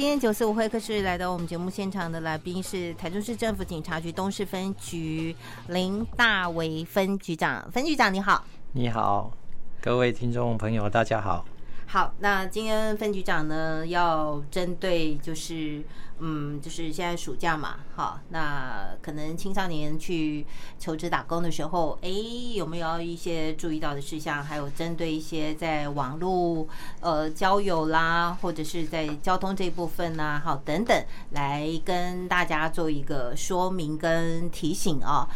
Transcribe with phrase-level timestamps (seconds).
[0.00, 5.36] 今天九四五会客室来到我们节目现场的来宾是台中市政府警察局东市分局
[5.68, 8.42] 林大为分局长，分局长你好。
[8.72, 9.30] 你好，
[9.78, 11.44] 各位听众朋友，大家好。
[11.86, 15.82] 好，那今天分局长呢要针对就是。
[16.22, 20.46] 嗯，就是现在暑假嘛，好，那可能青少年去
[20.78, 22.08] 求职打工的时候，哎，
[22.54, 24.44] 有没有一些注意到的事项？
[24.44, 26.68] 还有针对一些在网络
[27.00, 35.26] 呃交友啦，或者是在交通这部分呐、好，等等，来跟大家做一个说明跟提醒啊。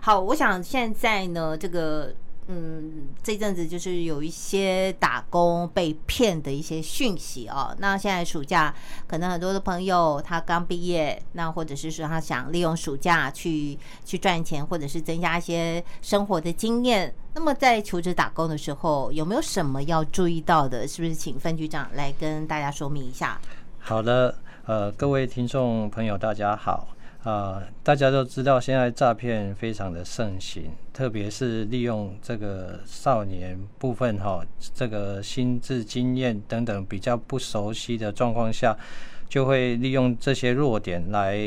[0.00, 2.12] 好，我想现在呢，这个。
[2.48, 7.74] 嗯，这阵子就是有一些打工被骗的一些讯息哦。
[7.78, 8.74] 那现在暑假，
[9.06, 17.14] 可能很多的朋友他刚毕业，那或者是说他想利用暑假去去赚钱，或者是增加一些生活的经验。
[17.34, 20.86] 那么在求职打工的时候，有没有什么要注意到的？
[20.86, 23.40] 是不是请分局长来跟大家说明一下？
[23.78, 24.34] 好的，
[24.66, 26.88] 呃，各位听众朋友，大家好。
[27.24, 38.76] 啊、大家都知道现在诈骗非常的盛行，特别是利用这个少年部分哈、这个心智经验等等比较不熟悉的状况下，
[39.28, 41.38] 就会利用这些弱点来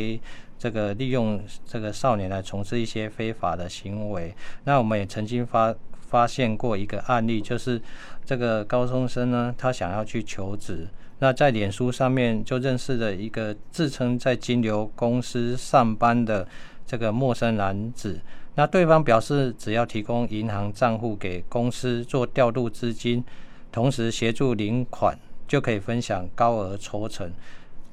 [0.58, 4.34] 这个利用这个少年来从事一些非法的行为。
[4.64, 7.82] 那我们也曾经发发现过一个案例，就是
[8.24, 10.88] 这个高中生呢，他想要去求职。
[11.20, 16.48] 那在脸书上面就认识了一个自称在金流公司上班的
[16.86, 18.20] 这个陌生男子。
[18.56, 23.24] 那对方表示，只要提供银行账户给公司做调度资金，
[23.72, 27.32] 同时协助领款，就可以分享高额抽成，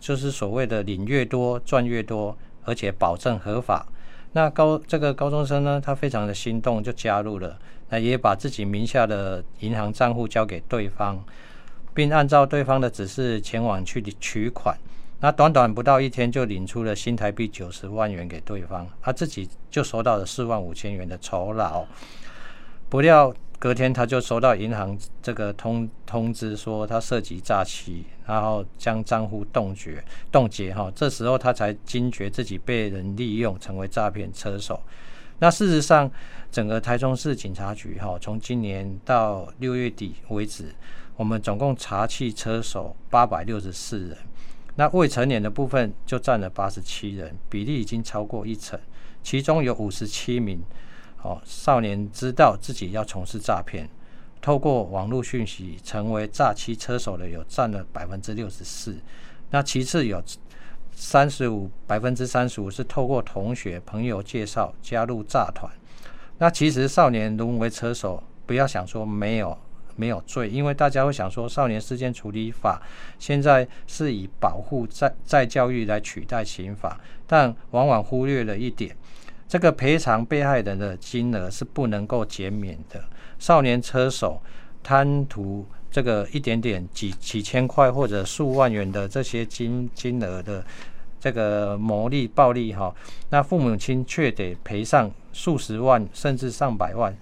[0.01, 3.87] 就是所谓的领越多赚越多，而且保证合法。
[4.33, 11.23] 那高这个高中生呢，他非常的心动，就加入了，那也把自己名下的银行账户交给对方。
[11.95, 14.77] 并按照对方的指示前往去取款，
[15.21, 21.85] 那短短不到一天就领出了新台币九十万元给对方，他自己就收到了四万五千元的酬劳。
[22.89, 34.81] 不料隔天他就收到银行这个通通知说他涉及诈欺，然后将账户冻结冻结哈，这时候他才惊觉自己被人利用，成为诈骗车手。
[35.39, 36.11] 那事实上，
[36.51, 40.75] 整个台中市警察局哈，从今年到六月底为止。
[41.17, 44.17] 我们总共查缉车手八百六十四人，
[44.77, 48.79] 那未成年的部分就占了八十七人，比例已经超过一成。
[49.23, 50.61] 其中有五十七名
[51.23, 53.89] 哦少年知道自己要从事诈骗，
[54.41, 58.97] 透过网络讯息成为诈欺车手的有占了百分之六十四。
[59.51, 60.21] 那其次有
[60.95, 65.71] 三十五百分之三十五是透过同学朋友介绍加入诈团。
[66.39, 69.57] 那其实少年沦为车手，不要想说没有。
[69.97, 72.81] 没有罪，因为大家会想说，少年事件处理法
[73.19, 78.97] 现在是以保护再再教育来取代刑法，但往往忽略了一点，
[79.49, 83.03] 这个赔偿被害人的金额是不能够减免的。
[83.39, 84.41] 少年车手
[84.83, 90.65] 贪图这个一点点几几千块或者数万元的这些金金额的
[91.21, 92.95] 这个牟利暴利哈，
[93.31, 97.17] 那父母亲却得赔上数十万甚至上百万。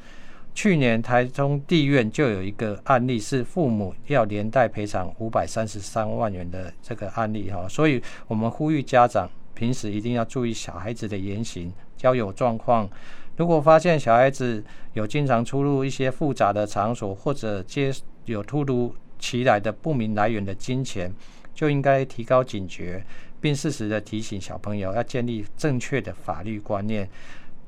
[0.53, 12.89] 去年台中地院就有一个案例，是父母要连带赔偿五百三十三万元的这个案例哈，所以我们呼吁家长平时一定要注意小孩子的言行、交友状况。
[13.37, 14.63] 如果发现小孩子
[14.93, 17.91] 有经常出入一些复杂的场所，或者接
[18.27, 21.11] 有突如其来的不明来源的金钱，
[21.55, 23.03] 就应该提高警觉，
[23.41, 27.09] 并适时的提醒小朋友要建立正确的法律观念，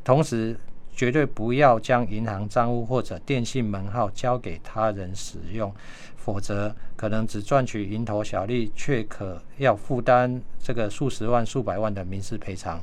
[0.05, 0.55] 同时。
[0.95, 5.73] 绝对不要将银行账户或者电信门号交给他人使用，
[6.17, 12.81] 否则可能只赚取蝇头小利，却可要负担这个数十万、数百万的民事赔偿。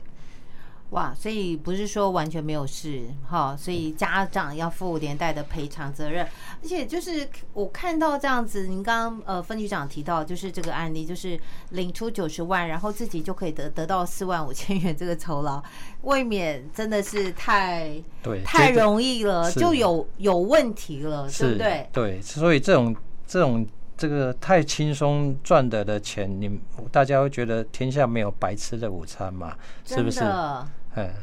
[0.91, 6.25] 哇，所以不是说完全没有事哈，所以家长要负连带的赔偿责任，
[6.63, 11.39] 而且就是我看到这样子，您刚刚呃分局长提到，就是这个案例，就是
[11.69, 15.61] 领出九十万，然后自己就可以得得到四万五千元这个酬劳，
[16.01, 21.87] 未免真的是太对太容易了，就有有问题了，对不对？
[21.93, 22.95] 对，所以这种
[23.27, 23.63] 这种
[23.95, 26.59] 这个太轻松赚得的钱，你
[26.91, 29.55] 大家会觉得天下没有白吃的午餐嘛？
[29.85, 30.21] 是不是？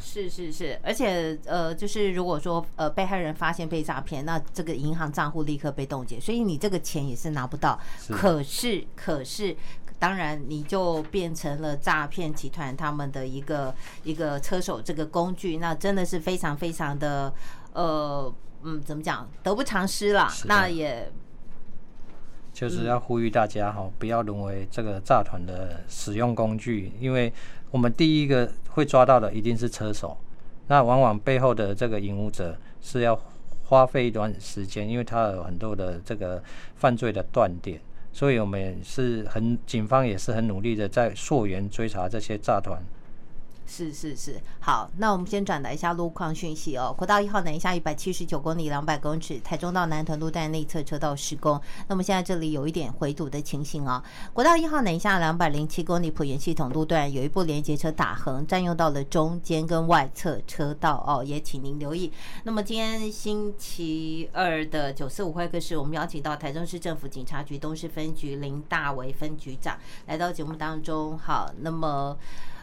[0.01, 7.79] 是是是，而且呃，就是如果说呃被害人发现被诈骗，那这个银行账户立刻被冻结，所以你这个钱也是拿不到。
[8.11, 9.57] 可是可是，
[9.99, 13.75] 当然你就变成了诈骗集团他们的一个
[14.05, 17.33] 一个车手这个工具，那真的是非常非常的
[17.73, 18.33] 呃
[18.63, 20.29] 嗯，怎么讲，得不偿失了。
[20.45, 21.13] 那也。
[22.57, 27.31] 就是要呼吁大家哈，不要沦为这个诈团的使用工具，因为
[27.71, 30.17] 我们第一个会抓到的一定是车手，
[30.69, 33.21] 那往往背后的这个引武者是要
[33.65, 36.43] 花费一段时间，因为他有很多的这个
[36.77, 37.79] 犯罪的断点，
[38.11, 42.83] 所以我们也是很警方也是很努力的在溯源追查这些诈团。
[43.67, 46.95] 是是是，好，那我们先转达一下路况讯息哦。
[46.97, 51.61] 国道一号南下一百七十九公里两百公尺，台中到南屯路段内侧车道施工。
[51.89, 54.03] 那么现在这里有一点回堵的情形、哦。
[54.33, 62.13] 国道一号南下两百零七公里，埔盐系统路段有一部连接车打横，占用到了中间跟外侧车道哦，也请您留意。
[62.45, 69.77] 那么今天星期二的九四五会客室，我们邀请到台中市政府警察局东势分局林大为分局长
[70.07, 71.19] 来到节目当中。
[71.19, 72.17] 好，那么。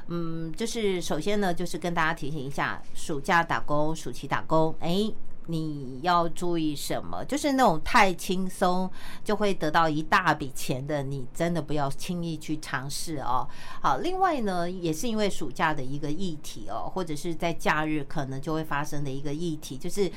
[0.07, 5.11] 嗯，就是首先呢，就是跟大家提醒一下，暑假打工、暑期打工，哎，
[5.47, 7.23] 你要注意什么？
[7.25, 8.89] 就是那种太轻松
[9.23, 13.47] 就会得到一大笔钱的，你真的不要轻易去尝试哦。
[13.81, 20.11] 好，另外呢，也是因为暑假的一个议题哦，或者是在假日可能就会发生的一个议题，就是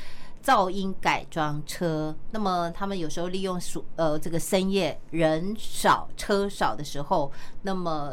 [0.44, 2.14] 噪音改装车。
[2.30, 7.30] 那么他们有时候利用暑呃这个深夜人少车少的时候，
[7.62, 8.12] 那么。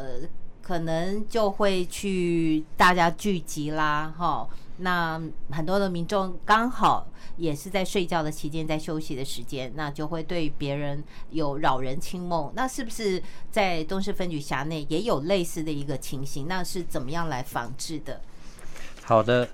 [0.64, 5.20] 可能就会去大家聚集啦，哈，那
[5.50, 7.06] 很多的民众刚好
[7.36, 12.50] 也是在睡觉的期间，在休息的时间，那就会对别人有扰人清梦。
[12.56, 16.48] 那是不是在东势分局辖内也有类似的一个情形？
[16.48, 18.22] 那是怎么样来防治的？
[19.02, 19.46] 好的，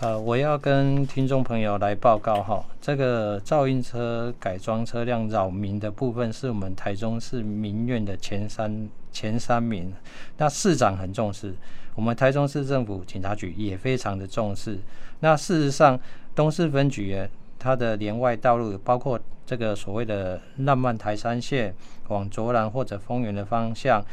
[0.00, 8.88] 呃，我要跟听众朋友来报告哈，这个噪音车改装车辆扰民的部分，是我们台中市民院的前三。
[9.12, 9.92] 前三名，
[10.38, 11.54] 那市长很重视，
[11.94, 14.78] 我们台中市政府警察局也非常的重视。
[15.20, 16.00] 那事实上，
[16.34, 17.28] 东势分局
[17.58, 21.74] 它的连外道路，包括这个所谓的浪漫台三线
[22.08, 24.04] 往卓兰或者丰原的方向，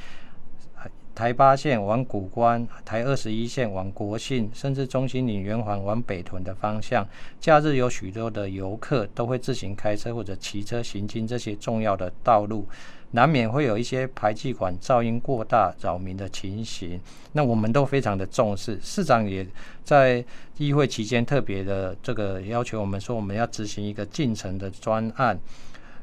[1.16, 7.08] 台八线往谷关，台二十一线往国信，甚至中心岭圆环往北屯的方向，
[7.40, 12.68] 假日有许多的游客都会自行开车或者骑车行经这些重要的道路。
[13.12, 17.00] 难免会有一些排气管噪音过大扰民的情形，
[17.34, 18.80] 那我们都非常的重视。
[18.84, 19.44] 市长也
[19.84, 20.24] 在
[20.58, 25.40] 议会期间特别的这个要求我们说，我们要执行一个进程的专案。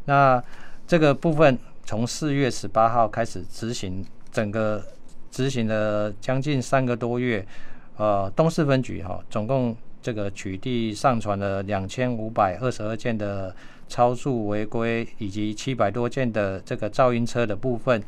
[0.06, 0.42] 那
[0.84, 4.84] 这个部分从四月十八号开始执行，整个
[5.30, 7.46] 执行了将近三个多月。
[7.98, 13.54] 呃，东势分局哈，总共这个取缔上传了两千五百二十二件的。
[13.88, 18.02] 超速违规以及七百多件的这个噪音车的部分，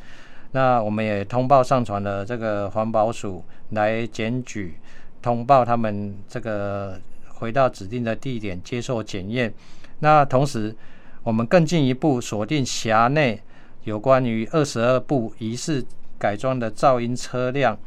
[0.51, 4.75] 那我们也通报上传了这个环保署来检举，
[5.21, 9.53] 通报他们这个回到指定的地点接受检验。
[9.99, 10.75] 那同时，
[11.23, 13.41] 我们更进一步锁定辖内
[13.83, 15.85] 有关于二十二部疑似
[16.17, 17.77] 改装的噪音车辆，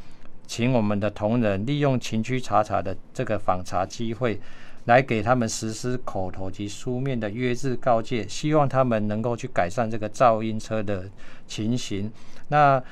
[0.46, 4.40] 请我们的同仁利用情区查查的这个访查机会。
[4.86, 11.04] 来给他们实施口头及书面的约制告诫，希望他们能够去改善这个噪音车的
[11.46, 12.10] 情形。
[12.48, 12.82] 那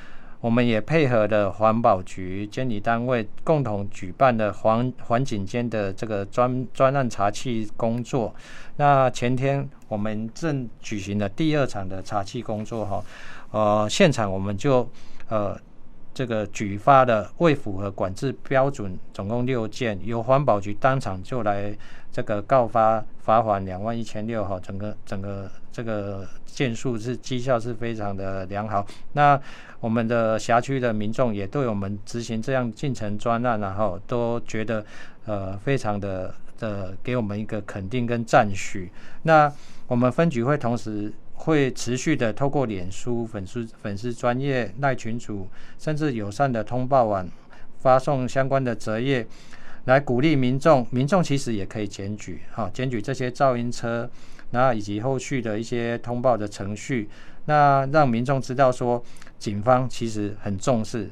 [0.41, 8.35] 我们也配合的环保局监理单位共同举办的环环境间的这个专专案查气工作。
[8.77, 13.05] 那前天我们正举行了第二场的查气工作哈，
[13.51, 14.89] 呃，现场我们就
[15.29, 15.59] 呃。
[16.21, 21.75] 这个举发的未符合管制标准，总共六件，由环保局当场就来
[22.13, 28.87] 这个告发罚款两万一千六哈，整个整个这个件数是绩效是非常的良好。
[29.15, 29.41] 那
[29.81, 34.85] 我们的辖区的民众也对我们执行这样进程专案，然后都觉得
[35.25, 38.93] 呃非常的的给我们一个肯定跟赞许。
[39.23, 39.51] 那
[39.87, 41.11] 我们分局会同时。
[41.41, 47.27] 会持续的透过脸书粉丝粉丝专业赖群组，甚至友善的通报网
[47.79, 49.27] 发送相关的折页，
[49.87, 50.87] 来鼓励民众。
[50.91, 54.09] 民众其实也可以检举，哈，检举这些噪音车，
[54.51, 57.09] 那以及后续的一些通报的程序，
[57.47, 59.03] 那让民众知道说，
[59.39, 61.11] 警方其实很重视。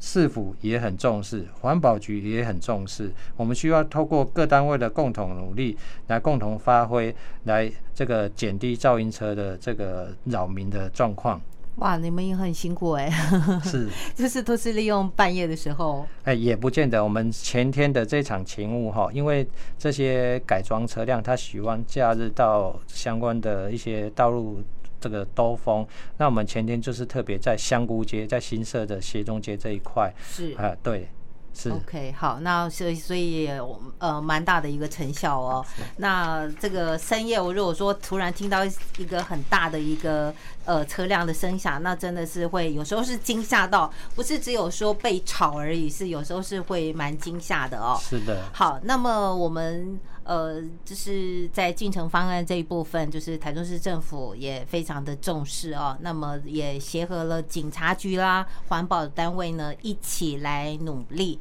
[0.00, 3.12] 市府也很重视，环保局也很重视。
[3.36, 5.76] 我们需要透过各单位的共同努力，
[6.06, 7.14] 来共同发挥，
[7.44, 11.38] 来这个减低噪音车的这个扰民的状况。
[11.76, 13.60] 哇，你们也很辛苦哎、欸。
[13.60, 16.06] 是， 就是都是利用半夜的时候。
[16.24, 17.02] 哎，也不见得。
[17.02, 19.46] 我们前天的这场勤务哈，因为
[19.78, 24.62] 这些改装车辆，他喜欢假日到相关的一些道路。
[25.00, 25.86] 这个兜风，
[26.18, 31.08] 那我们前天就是特别在香菇街，在新社的协中街这一块，是啊，对，
[31.52, 33.50] 是 OK，好，那所以所以
[33.98, 35.64] 呃蛮大的一个成效哦。
[35.96, 40.32] 那这个深夜，我如果说突然听到一个很大的一个
[40.64, 47.98] 呃车辆的声响，那真的是会有时候是惊吓到，不是只有说被吵而已，是有时候是会蛮惊吓的哦。
[48.00, 48.42] 是的。
[48.52, 49.98] 好，那么我们
[50.30, 55.98] 呃就是在进城方案这一部分，就是台中市政府也非常的重视哦。
[56.02, 61.40] 那么也协和了警察局啦、环保单位呢一起来努力。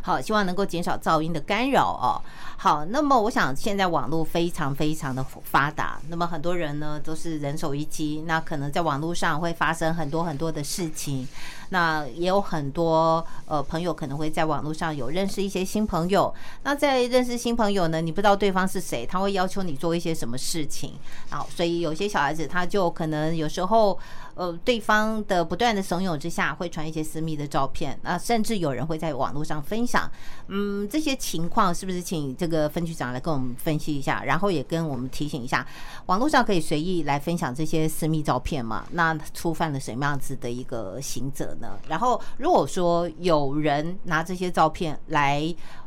[0.00, 2.16] 好，希望能够减少噪音的干扰哦。
[2.56, 11.28] 好，那么我想现在网络非常非常的发达，那么很多人呢都是人手一机，那可能在网络上会发生很多很多的事情。
[11.72, 16.32] 那也有很多呃朋友可能会在网络上有认识一些新朋友。
[16.62, 20.92] 那在认识新朋友呢，你不知道对方是谁，他会要求你做一些什么事情。
[21.30, 23.98] 好，所以有些小孩子他就可能有时候。
[24.34, 30.10] 呃，对方的不断的怂恿之下，会传一些私密的照片，那甚至有人会在网络上分享。
[30.48, 35.66] 嗯，这些情况是不是请这个分局长来跟我们分析一下，然后也跟我们提醒一下，
[36.06, 38.86] 网络上可以随意来分享这些私密照片吗？
[38.92, 41.61] 那触犯了什么样子的一个刑责呢？
[41.88, 45.42] 然后如果说有人拿这些照片来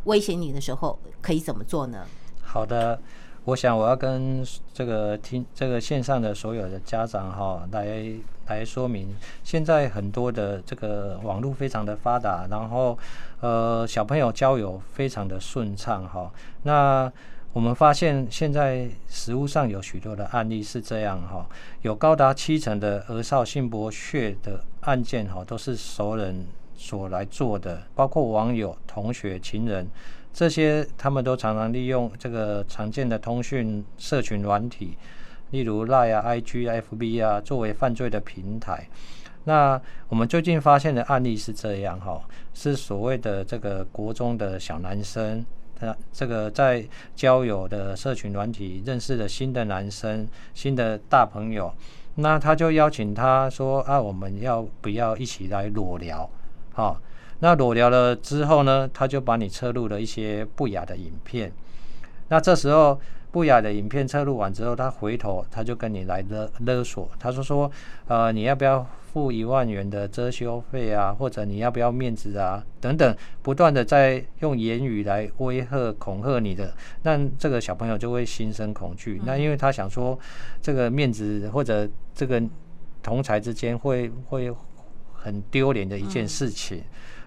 [0.05, 2.05] 威胁你的时候，可以怎么做呢？
[2.41, 2.99] 好的。
[3.45, 8.11] 我想我要跟这个听这个线上的所有的家长哈来
[8.47, 12.97] 来说明，现在很多的这个网络非常的发达，然后
[13.41, 16.31] 呃小朋友交友非常的顺畅哈。
[16.63, 17.11] 那
[17.53, 21.47] 我们发现现在实务上有许多的案例是这样哈，
[21.83, 29.87] 有高达七成的儿少性剥削的案件哈都是熟人所来做的，包括网友、同学、情人。
[30.33, 34.97] 这些他们都常常利用这个常见的通讯社群软体，
[35.51, 38.87] 例如 Line 啊、IG 啊、FB 啊，作为犯罪的平台。
[39.45, 42.21] 那我们最近发现的案例是这样哈，
[42.53, 45.45] 是所谓的这个国中的小男生，
[45.79, 51.73] 他这个在交友的社群软体认识了新的男生、新的大朋友，
[52.15, 56.29] 那他就邀请他说啊，我们要不要一起来裸聊？
[56.73, 56.99] 好。
[57.39, 61.51] 那裸聊了之后呢，他就把你侧录了一些不雅的影片。
[62.29, 62.97] 那这时候
[63.35, 67.69] 不雅的影片测录完之后，他回头他就跟你来勒勒索，他说说，
[68.07, 71.13] 呃，你要不要付一万元的遮羞费啊？
[71.13, 72.65] 或者你要不要面子啊？
[72.79, 76.73] 等等，不断的在用言语来威吓恐吓你的，
[77.03, 79.21] 那这个小朋友就会心生恐惧。
[79.25, 80.17] 那因为他想说，
[80.61, 82.41] 这个面子或者这个
[83.03, 84.49] 同侪之间会会
[85.11, 86.81] 很丢脸的一件事情。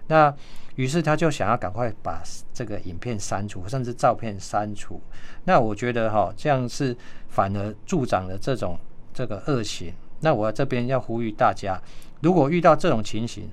[0.09, 0.35] 那
[0.75, 2.21] 于是他就想要赶快把
[2.53, 5.01] 这个影片删除，甚至照片删除。
[5.45, 6.95] 那我觉得哈，这样是
[7.27, 8.77] 反而助长了这种
[9.13, 9.93] 这个恶行。
[10.21, 11.81] 那我这边要呼吁大家，
[12.21, 13.49] 如果遇到这种情形，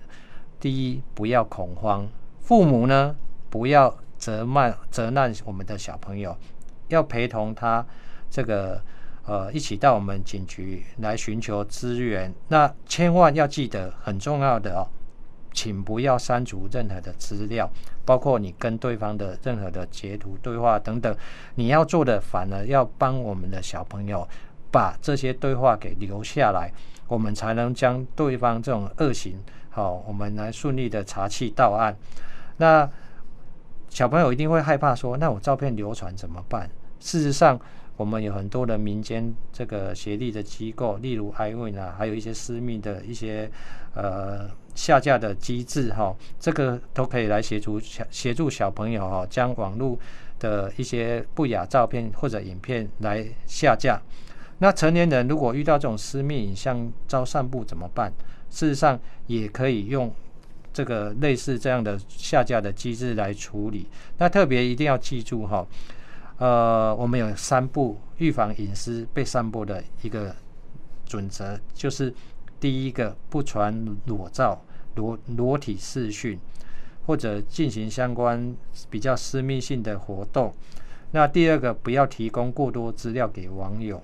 [0.58, 2.08] 第一不要恐慌，
[2.40, 3.14] 父母呢
[3.50, 6.36] 不要责骂责难我们的小朋友，
[6.88, 7.84] 要陪同他
[8.30, 8.80] 这个
[9.26, 12.32] 呃一起到我们警局来寻求资源。
[12.48, 14.88] 那千万要记得很重要的哦。
[15.56, 17.68] 请不要删除任何的资料，
[18.04, 21.16] 包括你跟对方的任何的截图、对话等等。
[21.54, 24.28] 你要做的，反而要帮我们的小朋友
[24.70, 26.70] 把这些对话给留下来，
[27.08, 31.96] 我们才能将对方这种恶行，好，我们来顺利的查气到案。
[32.58, 32.88] 那
[33.88, 36.68] 小朋友一定会害怕说：“那我照片流传怎么办？”
[37.00, 37.58] 事实上，
[37.96, 43.50] 我们有很多的民间这个协力的机构，例如 iWin 啊，还有一些私密的一些
[43.94, 49.98] 呃下架的机制哈，这个都可以来协助小协助小朋友哈，将网络
[50.38, 54.00] 的一些不雅照片或者影片来下架。
[54.58, 58.12] 那成年人如果遇到这种私密影像遭散布怎么办？
[58.48, 60.14] 事实上也可以用
[60.72, 63.88] 这个类似这样的下架的机制来处理。
[64.18, 65.66] 那特别一定要记住哈。
[66.38, 70.34] 呃，我们有三步预防隐私被散布的一个
[71.06, 72.14] 准则，就是
[72.60, 74.60] 第一个不传裸照、
[74.96, 76.36] 裸裸体视讯，
[77.06, 78.56] 或者进行相关
[78.90, 80.52] 比较私密性的活动。
[81.12, 84.02] 那第二个不要提供过多资料给网友。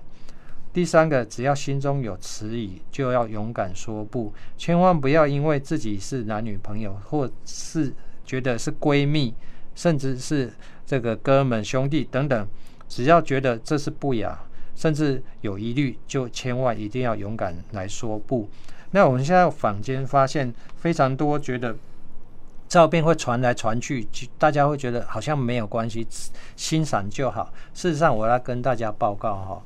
[0.71, 7.93] 第三个，只要心中有迟疑，就要勇敢说不，千万不要因为自己是男女朋友，或是
[8.25, 9.33] 觉得是闺蜜。
[9.75, 10.53] 甚至是
[10.85, 12.47] 这个哥们、兄弟等等，
[12.87, 14.37] 只要觉得这是不雅，
[14.75, 18.47] 甚至有疑虑，就千万一定要勇敢来说不。
[18.93, 21.75] 那我们现在坊间发现非常多，觉得
[22.67, 24.07] 照片会传来传去，
[24.37, 26.07] 大家会觉得好像没有关系，
[26.55, 27.51] 欣赏就好。
[27.73, 29.63] 事实上，我要跟大家报告哈，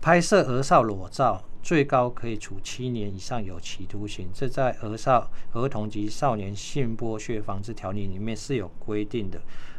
[0.00, 4.30] 拍摄儿少裸照最高可以处七年以上有期徒刑。
[4.32, 9.38] 这在儿少儿童及少年性剥削防治条例里面是有规定的。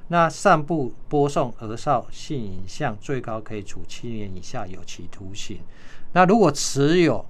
[0.10, 5.60] 那散布播送儿少性影像，最高可以处七年以下有期徒刑。
[6.14, 7.26] 那如果持有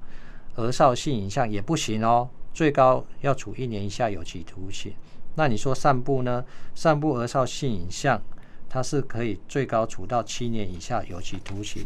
[0.56, 4.94] 儿少性影像也不行哦，最高要处一年以下有期徒刑。
[5.36, 6.44] 那你说散布呢？
[6.76, 8.22] 散布儿少性影像，
[8.68, 11.86] 它是可以最高处到七年以下有期徒刑。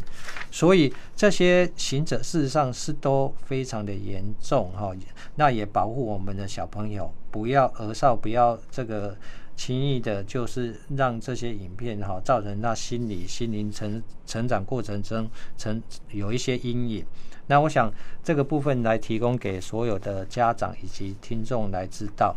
[0.50, 4.92] 所以这些行者事实上是都非常的严重哈。
[5.36, 9.16] 那也保护我们的小朋友，不要儿少不要这个
[9.54, 15.80] 轻易的，就是让这些影片哈造成那心理心灵成成长过程中成
[16.10, 17.06] 有一些阴影。
[17.46, 22.36] 那我想这个部分来提供给所有的家长以及听众来知道。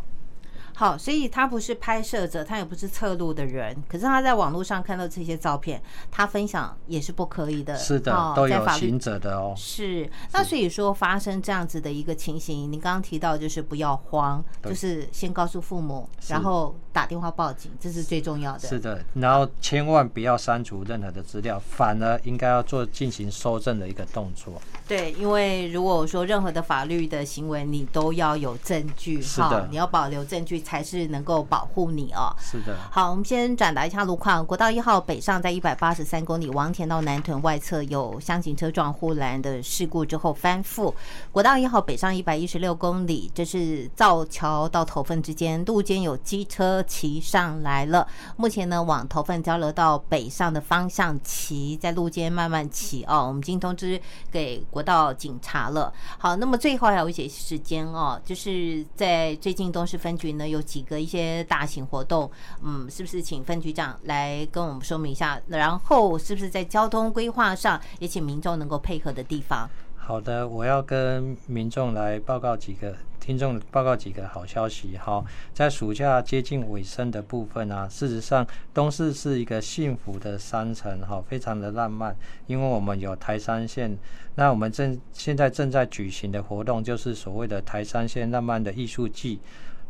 [0.80, 5.78] 好，所以他不是拍摄者，他也不是侧录的人，可是他在网络上看到这些照片，
[6.10, 7.76] 他分享也是不可以的。
[7.76, 9.52] 是的，哦、都有行者的哦。
[9.54, 18.66] 是，那所以说发生这样子的一个情形，你刚刚提到就是不要慌，就是先告诉父母，然后打电话报警，这是最重要的。
[18.66, 24.54] 是的，然后千万不要删除任何的资料，反而应该要做进行搜证的一个动作。
[24.88, 30.58] 对，因为如果说任何的法律的行为，你都要有证据，是的，你要保留证据。
[30.70, 32.32] 才是能够保护你哦。
[32.38, 32.76] 是的。
[32.92, 34.46] 好，我们先转达一下路况。
[34.46, 40.94] 国道一号北上在一百八十三公里，王田到南屯外侧有箱型车撞护栏的事故之后翻覆。
[41.32, 48.06] 国道一号北上一百一十六公里，这是造桥到头份之间，路肩有机车骑上来了。
[48.36, 53.26] 目前呢，往头份交流道北上的方向骑，在路肩慢慢骑哦。
[53.26, 54.00] 我们已经通知
[54.30, 55.92] 给国道警察了。
[56.16, 60.60] 好，那么最后还有一些时间哦，就是在最近东市分局呢有。
[60.70, 62.30] 几个一些大型活动，
[62.62, 65.40] 嗯，是不是请分局长来跟我们说明一下？
[65.48, 69.68] 然后是不是在交通规划上也请民众能够配合的地方？
[69.96, 74.96] 好的，我要跟民众来报告几个听众报告几个好消息。
[74.96, 82.16] 好，在暑假接近尾声的部分啊，事实上东势是一个幸福的山城，哈，非常的浪漫，
[82.46, 83.98] 因为我们有台山线。
[84.36, 89.40] 那我们正现在正在举行的活动就是所谓的台山线浪漫的艺术季。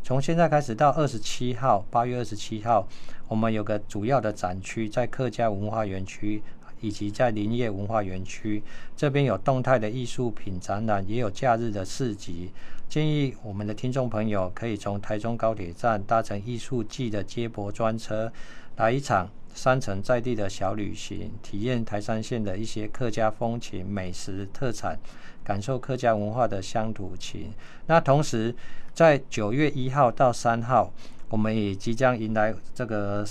[0.03, 2.87] 从现在开始到二十七号，八月二十七号，
[3.27, 6.41] 我们有个主要的展区在客家文化园区，
[6.81, 8.63] 以及在林业文化园区
[8.97, 12.49] 这边有动态的艺术品展览，也有假日的市集。
[12.89, 18.33] 建议我们的听众朋友可以从台中高铁站搭乘艺术季的接驳专车，
[18.77, 24.99] 来一场山城在地的小旅行，体验台山线的一些客家风情、美食特产。
[25.43, 27.51] 感受客家文化的乡土情。
[27.87, 28.55] 那同时，
[28.93, 30.91] 在九月一号到三号，
[31.29, 33.25] 我们也即将迎来这个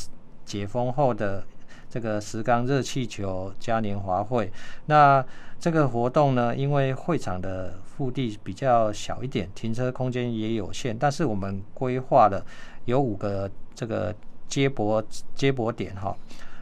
[0.45, 1.45] 解封后的
[1.89, 4.51] 这个石冈热气球嘉年华会。
[4.87, 5.25] 那
[5.59, 12.45] 这个活动呢，因为会场的腹地比较小一点，停车空间也有限，但是我们规划了
[12.87, 14.15] 有五个这个
[14.49, 16.17] 接驳接驳点哈。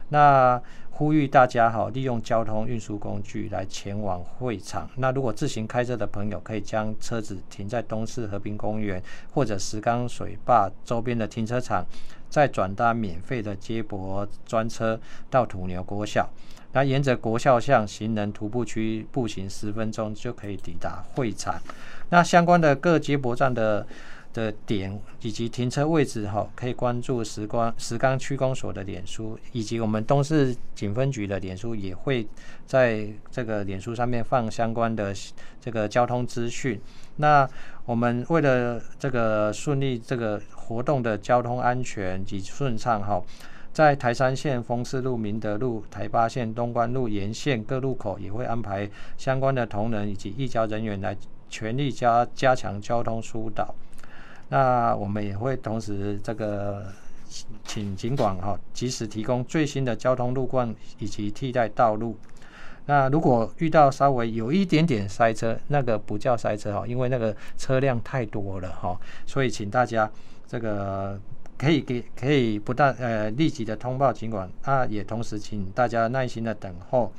[0.09, 0.61] 那
[0.99, 4.89] 呼吁大家哈，利用交通运输工具来前往会场。
[4.97, 11.85] 那如果自行开车的朋友，可以将车子停在东势和平公园或者石冈水坝周边的停车场，
[12.29, 16.29] 再转搭免费的接驳专车到土牛国小。
[16.73, 21.55] 那沿着国校巷行人徒步区步行十分钟就可以抵达会场。
[22.09, 23.87] 那相关的各接驳站的。
[24.33, 32.27] 的点以及停车位置哈，可以关注石光石冈区公所的脸书，以及我们东市警分局的脸书，也会
[32.65, 35.13] 在这个脸书上面放相关的
[35.59, 36.79] 这个交通资讯。
[37.15, 37.49] 那
[37.85, 43.21] 我们为了这个顺利这个活动的交通安全及顺畅哈，
[43.73, 51.17] 在台三线丰势路、明德路、台八线东关路沿线各路口也会安排相关的同仁以及义交人员来
[51.49, 53.73] 全力加加强交通疏导。
[54.49, 56.85] 那我们也会同时这个
[57.63, 62.17] 请警管哈，及时提供最新的交通路况以及替代道路。
[62.85, 70.09] 那如果遇到稍微有一点点塞车，那个不叫塞车哈，因为那个车辆太多了哈，所以请大家
[70.47, 71.19] 这个
[71.55, 77.13] 可以给可以不但呃立即的通报警管，啊也同时请大家耐心的等候。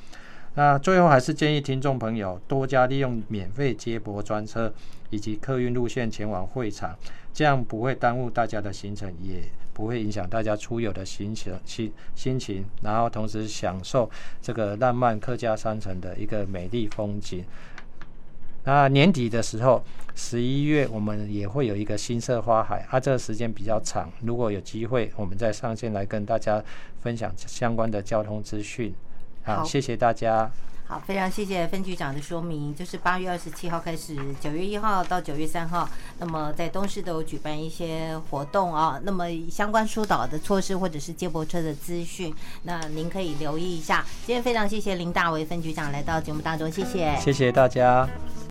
[0.55, 4.73] 那最后还是建议听众朋友多加利用免费接驳专车
[5.11, 6.97] 以及客运路线前往会场。
[7.33, 9.41] 这样不会耽误大家的行程，也
[9.73, 14.11] 不会影响大家出游的心情心心情，然后同时享受
[14.43, 17.45] 这个浪漫客家山城的一个美丽风景。
[18.65, 19.83] 那年底的时候，
[20.17, 26.63] 十一月我们也会有一个新色花海，啊，这个时间比较长，如果有机会，我们再上线来跟大家
[27.01, 28.93] 分享相关的交通资讯。
[29.57, 30.51] 好，谢谢大家。
[30.87, 32.75] 好，非常谢谢分局长的说明。
[32.75, 38.99] 就是八月二十七号开始，九月一号到九月三号，那么在东市都有举办一些活动啊。
[39.05, 42.35] 那么相关疏导的措施或者是接驳车的资讯，
[42.65, 44.05] 那您可以留意一下。
[44.27, 48.09] 今天非常谢谢林大为分局长来到节目当中，谢谢，谢谢大家。